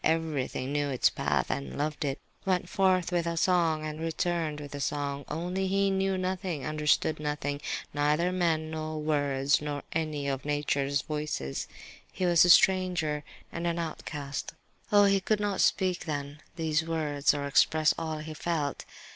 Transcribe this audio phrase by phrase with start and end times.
[0.03, 4.73] Everything knew its path and loved it, went forth with a song and returned with
[4.73, 7.61] a song; only he knew nothing, understood nothing,
[7.93, 11.67] neither men nor words, nor any of nature's voices;
[12.11, 14.55] he was a stranger and an outcast.
[14.91, 16.05] Oh, he could not then speak
[16.55, 18.85] these words, or express all he felt!